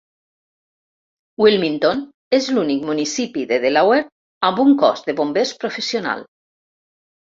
[1.43, 2.01] Wilmington
[2.39, 4.09] és l'únic municipi de Delaware
[4.51, 6.31] amb un cos de bombers professional.